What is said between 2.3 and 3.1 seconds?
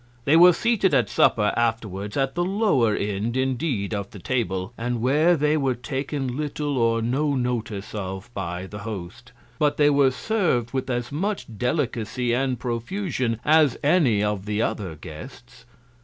the lower